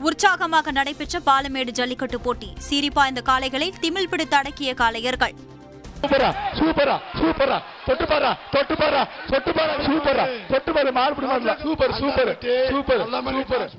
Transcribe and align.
உற்சாகமாக 0.00 0.70
நடைபெற்ற 0.70 1.20
பாலமேடு 1.28 1.70
ஜல்லிக்கட்டு 1.70 2.20
போட்டி. 2.20 2.48
சீரிப்பாய்ந்த 2.68 3.20
காளைகளை 3.30 3.68
திமில் 3.82 4.10
பிடித்து 4.12 4.36
அடக்கிய 4.36 4.74
காளையர்கள். 4.82 5.34
சூப்பரா 6.00 6.30
சூப்பரா 6.58 6.96
சூப்பரா. 7.18 7.58
தொட்டு 7.86 8.04
பாரா 8.10 8.30
தொட்டு 8.54 8.74
பாரா 8.80 9.02
தொட்டு 9.30 9.52
பாரா 9.58 9.74
சூப்பரா. 9.86 10.24
தொட்டு 10.50 10.72
பாரு 10.72 10.92
மாறுபடி 10.92 11.26
மாறல 11.30 11.52
சூப்பர் 11.62 11.94
சூப்பர் 12.00 12.32
சூப்பர் 12.70 13.04
சூப்பர். 13.34 13.70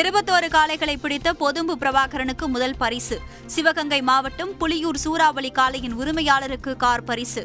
இருபத்தோரு 0.00 0.48
காளைகளை 0.56 0.96
பிடித்த 1.04 1.32
பொதும்பு 1.32 1.76
பிரபாகரனுக்கு 1.80 2.46
முதல் 2.46 2.76
பரிசு. 2.78 3.20
சிவகங்கை 3.46 4.02
மாவட்டம் 4.02 4.52
புலியூர் 4.60 5.00
சூறாவளி 5.04 5.50
காளையின் 5.58 5.96
உரிமையாளருக்கு 6.02 6.74
கார் 6.76 7.04
பரிசு. 7.04 7.42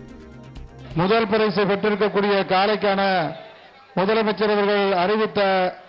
முதல் 0.96 1.28
பரிசு 1.28 1.64
பெற்றிருக்கக்கூடிய 1.66 2.36
காலைக்கான 2.54 3.02
முதலமைச்சர் 3.96 4.52
அவர்கள் 4.54 4.94
அறிவித்த 4.94 5.40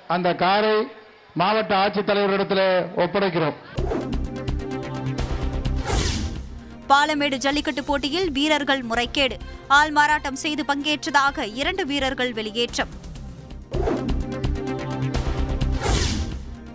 அந்த 0.06 0.34
காரை 0.34 0.86
மாவட்ட 1.34 1.72
ஆட்சித்தலைவரிடத்தில் 1.76 2.66
ஒப்படைக்கிறோம். 2.96 3.56
பாலமேடு 6.88 7.36
ஜல்லிக்கட்டு 7.36 7.84
போட்டியில் 7.84 8.30
வீரர்கள் 8.30 8.82
முறைகேடு. 8.82 9.36
ஆள் 9.68 9.90
மாறாட்டம் 9.90 10.36
செய்து 10.36 10.64
பங்கேற்றதாக 10.68 11.54
இரண்டு 11.54 11.86
வீரர்கள் 11.86 12.32
வெளியேற்றம். 12.32 12.92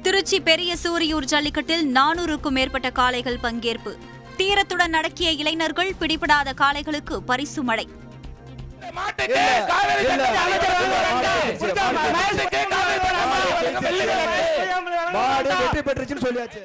திருச்சி 0.02 0.40
பெரிய 0.42 0.76
சூரியூர் 0.84 1.26
ஜல்லிக்கட்டில் 1.26 1.96
நானூறுக்கும் 1.96 2.58
மேற்பட்ட 2.58 2.90
காளைகள் 2.90 3.40
பங்கேற்பு. 3.44 3.94
தீரத்துடன் 4.38 4.96
நடக்கிய 4.98 5.32
இளைஞர்கள் 5.32 5.96
பிடிபடாத 6.00 6.54
காளைகளுக்கு 6.58 7.18
பரிசு 7.18 7.64
மழை 7.64 7.88
மாடு 15.14 15.50
வெற்றி 15.62 15.80
பெற்றுச்சுன்னு 15.80 16.26
சொல்லியாச்சு. 16.28 16.62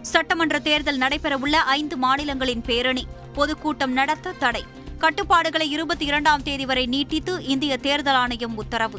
சட்டமன்ற 0.00 0.58
தேர்தல் 0.58 0.98
நடைபெறவுள்ள 0.98 1.56
ஐந்து 1.78 1.96
மாநிலங்களின் 1.96 2.62
பேரணி. 2.62 3.06
பொதுக்கூட்டம் 3.32 3.92
நடத்த 3.92 4.32
தடை. 4.32 4.64
கட்டுப்பாடுகளை 4.98 5.70
இருபத்தி 5.70 6.04
இரண்டாம் 6.04 6.42
தேதி 6.42 6.66
வரை 6.66 6.86
நீட்டித்து 6.86 7.44
இந்திய 7.44 7.76
தேர்தல் 7.76 8.14
ஆணையம் 8.14 8.56
உத்தரவு. 8.56 8.98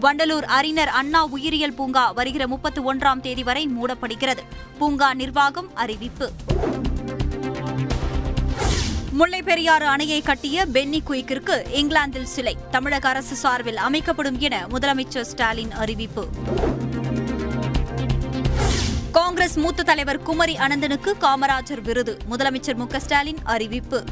வண்டலூர் 0.00 0.42
அறிஞர் 0.42 0.88
அண்ணா 0.88 1.26
உயிரியல் 1.26 1.72
பூங்கா 1.72 2.10
வருகிற 2.10 2.46
முப்பத்தி 2.46 2.80
ஒன்றாம் 2.80 3.20
தேதி 3.20 3.42
வரை 3.42 3.68
மூடப்படுகிறது. 3.68 4.38
பூங்கா 4.78 5.14
நிர்வாகம் 5.14 5.70
அறிவிப்பு. 5.74 6.30
முல்லை 9.12 9.42
பெரியாறு 9.42 9.86
அணையை 9.86 10.22
கட்டிய 10.22 10.66
பென்னி 10.66 11.02
குயிக்கிற்கு 11.06 11.70
இங்கிலாந்தில் 11.70 12.24
சிலை. 12.24 12.56
தமிழக 12.70 13.08
அரசு 13.08 13.34
சார்பில் 13.34 13.76
அமைக்கப்படும் 13.76 14.38
என 14.38 14.66
முதலமைச்சர் 14.70 15.20
ஸ்டாலின் 15.20 15.72
அறிவிப்பு. 15.72 16.28
காங்கிரஸ் 19.12 19.56
மூத்த 19.56 19.82
தலைவர் 19.82 20.22
குமரி 20.22 20.54
அனந்தனுக்கு 20.54 21.12
காமராஜர் 21.20 21.80
விருது. 21.80 22.18
முதலமைச்சர் 22.30 22.74
மு 22.74 22.86
ஸ்டாலின் 22.96 23.38
அறிவிப்பு. 23.44 24.04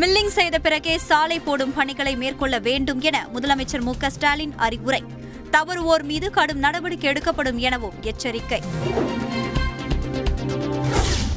மில்லிங் 0.00 0.26
செய்த 0.26 0.58
பிறகே 0.58 0.98
சாலை 0.98 1.40
போடும் 1.40 1.74
பணிகளை 1.74 2.16
மேற்கொள்ள 2.16 2.58
வேண்டும் 2.58 3.00
என 3.00 3.26
முதலமைச்சர் 3.34 3.80
மு 3.80 3.92
ஸ்டாலின் 4.02 4.52
அறிவுரை. 4.56 5.04
தவறுவோர் 5.50 6.02
மீது 6.02 6.30
கடும் 6.30 6.58
நடவடிக்கை 6.58 7.10
எடுக்கப்படும் 7.10 7.58
எனவும் 7.58 7.92
எச்சரிக்கை. 8.00 8.62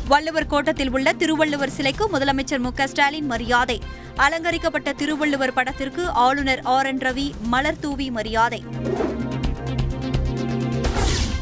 வள்ளுவர் 0.08 0.48
கோட்டத்தில் 0.48 0.92
உள்ள 0.92 1.14
திருவள்ளுவர் 1.14 1.70
சிலைக்கு 1.70 2.10
முதலமைச்சர் 2.10 2.60
மு 2.60 2.70
ஸ்டாலின் 2.84 3.26
மரியாதை. 3.26 3.82
அலங்கரிக்கப்பட்ட 4.16 4.94
திருவள்ளுவர் 4.94 5.54
படத்திற்கு 5.54 6.10
ஆளுநர் 6.10 6.60
ஆர். 6.64 6.86
என். 6.86 6.98
ரவி 6.98 7.32
மலர் 7.42 7.80
தூவி 7.80 8.12
மரியாதை. 8.12 8.64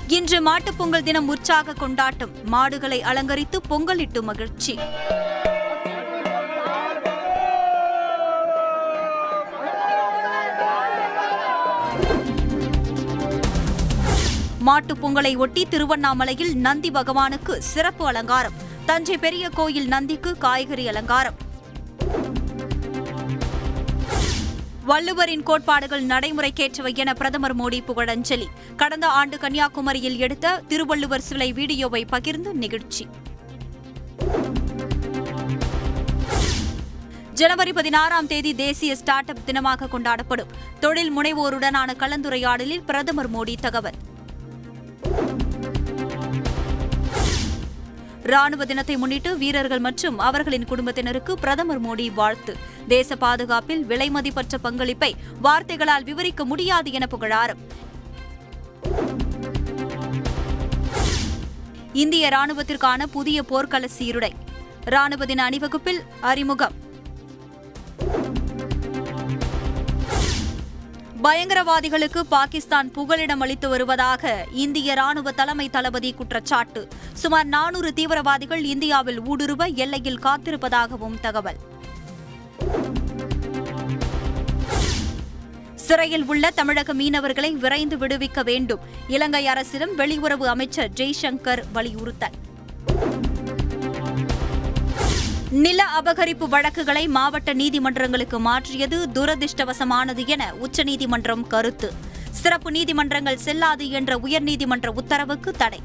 இன்று 0.08 0.42
மாட்டுப் 0.42 0.78
பொங்கல் 0.78 1.04
தினம் 1.04 1.28
உற்சாக 1.28 1.74
கொண்டாட்டம். 1.74 2.32
மாடுகளை 2.46 3.02
அலங்கரித்து 3.02 3.62
பொங்கலிட்டு 3.70 4.22
மகிழ்ச்சி. 4.22 4.80
மாட்டுப் 14.64 15.06
பொங்கலை 15.06 15.38
ஒட்டி 15.38 15.66
திருவண்ணாமலையில் 15.66 16.58
நந்தி 16.58 16.92
பகவானுக்கு 16.92 17.58
சிறப்பு 17.58 18.08
அலங்காரம். 18.08 18.54
தஞ்சை 18.86 19.18
பெரிய 19.18 19.50
கோயில் 19.50 19.88
நந்திக்கு 19.88 20.38
காய்கறி 20.38 20.88
அலங்காரம். 20.88 21.34
வள்ளுவரின் 24.88 25.44
கோட்பாடுகள் 25.44 26.04
நடைமுறைக்கேற்றவை 26.04 26.96
என 26.96 27.14
பிரதமர் 27.14 27.58
மோடி 27.58 27.84
புகழஞ்சலி. 27.88 28.46
கடந்த 28.78 29.08
ஆண்டு 29.08 29.38
கன்னியாகுமரியில் 29.38 30.18
எடுத்த 30.18 30.64
திருவள்ளுவர் 30.68 31.22
சிலை 31.22 31.54
வீடியோவை 31.54 32.06
பகிர்ந்து 32.06 32.54
நிகழ்ச்சி. 32.54 33.08
ஜனவரி 37.34 37.74
பதினாறாம் 37.74 38.28
தேதி 38.28 38.56
தேசிய 38.56 38.96
ஸ்டார்ட் 38.96 39.30
அப் 39.30 39.44
தினமாக 39.46 39.88
கொண்டாடப்படும். 39.88 40.50
தொழில் 40.80 41.18
முனைவோருடனான 41.18 41.96
கலந்துரையாடலில் 41.96 42.84
பிரதமர் 42.86 43.32
மோடி 43.32 43.56
தகவல். 43.62 44.12
ராணுவ 48.24 48.66
தினத்தை 48.66 48.98
முன்னிட்டு 48.98 49.38
வீரர்கள் 49.38 49.80
மற்றும் 49.80 50.20
அவர்களின் 50.20 50.66
குடும்பத்தினருக்கு 50.66 51.36
பிரதமர் 51.36 51.82
மோடி 51.82 52.14
வாழ்த்து. 52.14 52.58
தேச 52.88 53.16
பாதுகாப்பில் 53.16 53.86
விலைமதிப்பற்ற 53.86 54.58
பங்களிப்பை 54.62 55.16
வார்த்தைகளால் 55.42 56.04
விவரிக்க 56.04 56.46
முடியாது 56.46 56.92
என 56.92 57.08
புகழாரம். 57.08 57.58
இந்திய 61.94 62.30
ராணுவத்திற்கான 62.30 63.06
புதிய 63.12 63.44
போர்க்கள 63.44 63.88
சீருடை. 64.00 64.32
ராணுவ 64.86 65.26
தின 65.26 65.44
அணிவகுப்பில் 65.44 66.02
அறிமுகம். 66.22 66.83
பயங்கரவாதிகளுக்கு 71.24 72.20
பாகிஸ்தான் 72.30 72.92
புகலிடம் 72.92 73.42
அளித்து 73.42 73.70
வருவதாக 73.70 74.46
இந்திய 74.52 74.94
ராணுவ 74.94 75.32
தலைமை 75.32 75.70
தளபதி 75.70 76.14
குற்றச்சாட்டு. 76.14 76.88
சுமார் 77.14 77.46
நானூறு 77.46 77.94
தீவிரவாதிகள் 77.94 78.64
இந்தியாவில் 78.64 79.22
ஊடுருவ 79.22 79.66
எல்லையில் 79.76 80.20
காத்திருப்பதாகவும் 80.20 81.20
தகவல். 81.22 81.60
சிறையில் 85.76 86.26
உள்ள 86.26 86.50
தமிழக 86.50 86.94
மீனவர்களை 86.94 87.52
விரைந்து 87.52 87.98
விடுவிக்க 87.98 88.44
வேண்டும். 88.44 88.80
இலங்கை 89.08 89.48
அரசிடம் 89.48 89.98
வெளியுறவு 89.98 90.46
அமைச்சர் 90.46 90.92
ஜெய்சங்கர் 90.96 91.64
வலியுறுத்தல். 91.74 92.38
நில 95.54 95.86
அபகரிப்பு 96.02 96.48
வழக்குகளை 96.48 97.08
மாவட்ட 97.08 97.54
நீதிமன்றங்களுக்கு 97.54 98.40
மாற்றியது 98.40 99.08
துரதிர்ஷ்டவசமானது 99.14 100.28
என 100.28 100.54
உச்சநீதிமன்றம் 100.54 101.48
கருத்து. 101.48 101.94
சிறப்பு 102.30 102.72
நீதிமன்றங்கள் 102.72 103.38
செல்லாது 103.38 103.90
என்ற 103.90 104.16
உயர்நீதிமன்ற 104.16 104.88
உத்தரவுக்கு 104.88 105.52
தடை. 105.52 105.82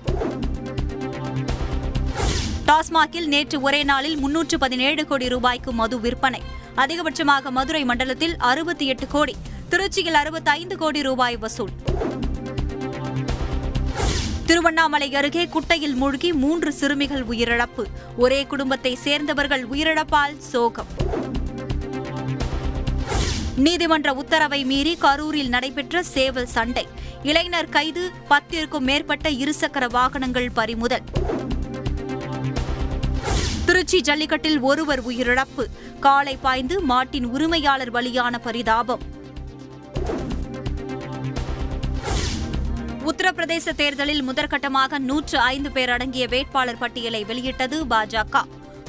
டாஸ்மாகில் 2.67 3.27
நேற்று 3.27 3.61
ஒரே 3.61 3.83
நாளில் 3.83 4.17
முன்னூற்று 4.17 4.59
பதினேழு 4.59 5.07
கோடி 5.07 5.29
ரூபாய்க்கு 5.29 5.73
மது 5.73 6.01
விற்பனை. 6.01 6.43
அதிகபட்சமாக 6.77 7.51
மதுரை 7.51 7.85
மண்டலத்தில் 7.85 8.37
அறுபத்தி 8.37 8.87
எட்டு 8.87 9.07
கோடி 9.07 9.37
திருச்சியில் 9.71 10.15
அறுபத்தைந்து 10.15 10.77
கோடி 10.77 11.03
ரூபாய் 11.03 11.37
வசூல். 11.37 11.71
திருவண்ணாமலை 14.49 15.15
அருகே 15.15 15.47
குட்டையில் 15.47 15.95
மூழ்கி 15.95 16.33
மூன்று 16.33 16.73
சிறுமிகள் 16.73 17.25
உயிரிழப்பு. 17.25 17.85
ஒரே 18.17 18.47
குடும்பத்தை 18.47 18.95
சேர்ந்தவர்கள் 18.95 19.69
உயிரிழப்பால் 19.69 20.37
சோகம். 20.39 20.87
நீதிமன்ற 23.57 24.15
உத்தரவை 24.15 24.65
மீறி 24.65 24.97
கரூரில் 25.01 25.49
நடைபெற்ற 25.49 26.03
சேவல் 26.03 26.47
சண்டை. 26.47 26.87
இளைஞர் 27.23 27.69
கைது 27.69 28.11
பத்திற்கும் 28.31 28.87
மேற்பட்ட 28.89 29.31
இருசக்கர 29.31 29.91
வாகனங்கள் 29.91 30.51
பறிமுதல். 30.51 31.03
திருச்சி 33.65 34.01
ஜல்லிக்கட்டில் 34.01 34.61
ஒருவர் 34.61 35.07
உயிரிழப்பு. 35.07 35.67
காலை 36.01 36.37
பாய்ந்து 36.37 36.81
மாட்டின் 36.81 37.25
உரிமையாளர் 37.25 37.93
பலியான 37.93 38.39
பரிதாபம். 38.39 39.17
உத்தரப்பிரதேச 43.09 43.75
தேர்தலில் 43.75 44.29
முதற்கட்டமாக 44.29 44.99
நூற்று 44.99 45.39
ஐந்து 45.39 45.73
பேர் 45.73 45.91
அடங்கிய 45.91 46.27
வேட்பாளர் 46.27 46.79
பட்டியலை 46.79 47.25
வெளியிட்டது 47.25 47.85
பாஜக. 47.85 48.43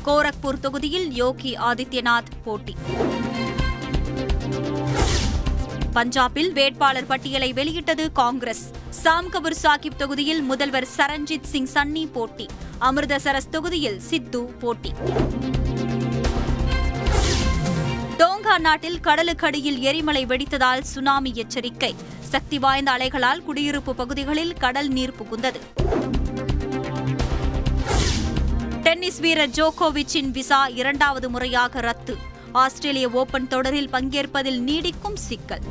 கோரக்பூர் 0.06 0.60
தொகுதியில் 0.62 1.14
யோகி 1.14 1.56
ஆதித்யநாத் 1.56 2.32
போட்டி. 2.44 2.76
பஞ்சாபில் 5.94 6.52
வேட்பாளர் 6.52 7.06
பட்டியலை 7.06 7.54
வெளியிட்டது 7.54 8.12
காங்கிரஸ். 8.12 8.72
சாம்கபூர் 9.04 9.52
சாகிப் 9.52 9.98
தொகுதியில் 9.98 10.42
முதல்வர் 10.42 10.88
சரண்ஜித் 10.98 11.44
சிங் 11.44 11.68
சன்னி 11.74 12.12
போட்டி. 12.12 12.46
அமிர்தசரஸ் 12.82 13.50
தொகுதியில் 13.52 14.00
சித்து 14.00 14.44
போட்டி. 14.44 14.94
நாட்டில் 18.60 19.00
கடலுக்கடியில் 19.04 19.80
எரிமலை 19.80 20.26
வெடித்ததால் 20.26 20.82
சுனாமி 20.82 21.32
எச்சரிக்கை. 21.36 21.96
சக்தி 22.20 22.60
வாய்ந்த 22.60 22.92
அலைகளால் 22.92 23.44
குடியிருப்பு 23.44 23.96
பகுதிகளில் 23.96 24.54
கடல் 24.54 24.88
நீர் 24.88 25.14
புகுந்தது. 25.22 25.60
டென்னிஸ் 28.84 29.20
வீரர் 29.20 29.50
ஜோகோவிச்சின் 29.50 30.32
விசா 30.32 30.68
இரண்டாவது 30.68 31.30
முறையாக 31.30 31.80
ரத்து. 31.80 32.18
ஆஸ்திரேலிய 32.52 33.10
ஓபன் 33.10 33.48
தொடரில் 33.48 33.90
பங்கேற்பதில் 33.90 34.62
நீடிக்கும் 34.62 35.16
சிக்கல். 35.16 35.62